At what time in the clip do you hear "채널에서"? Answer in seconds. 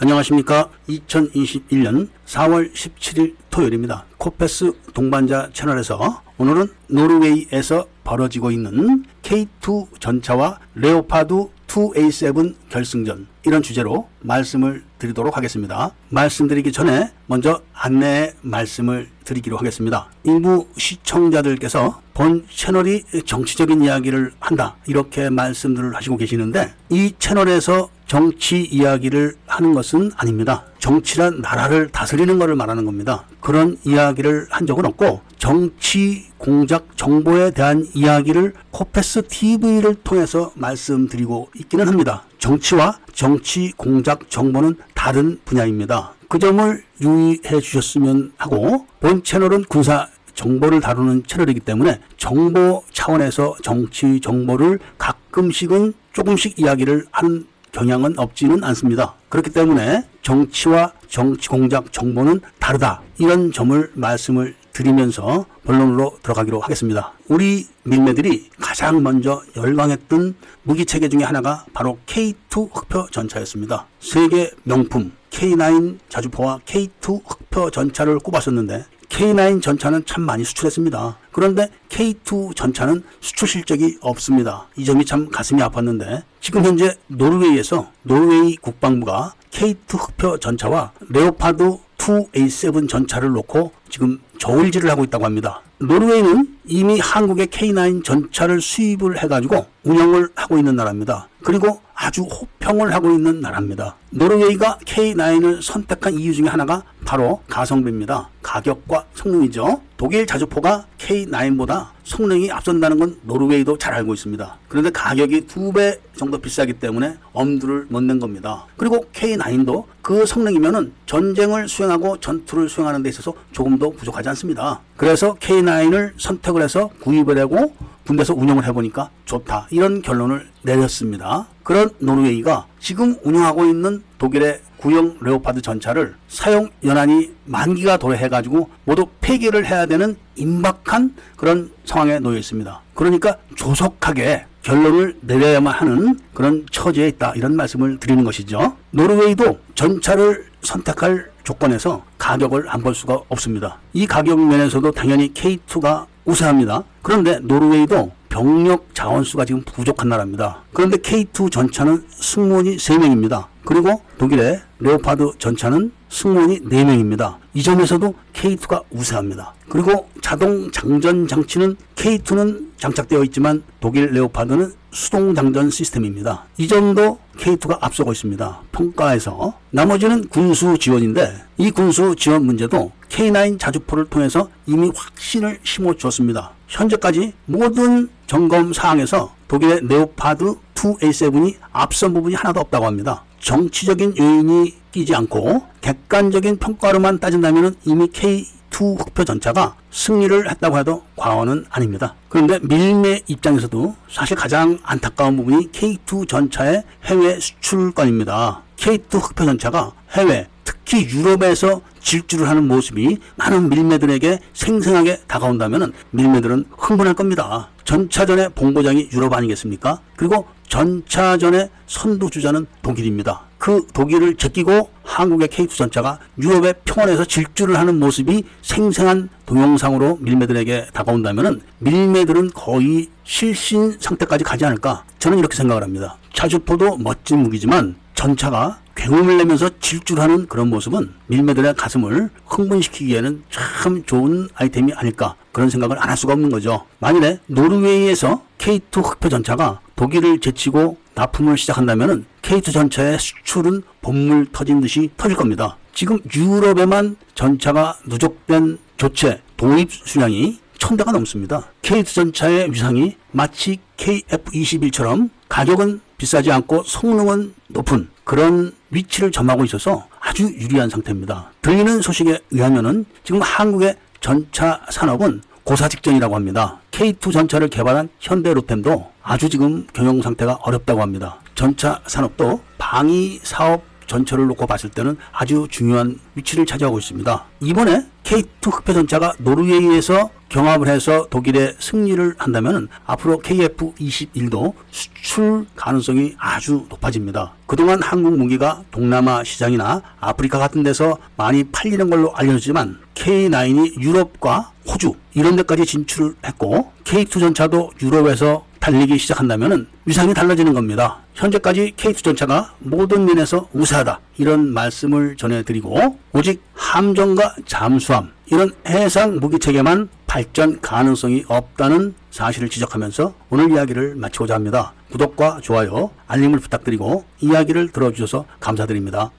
5.52-6.22, 27.18-27.90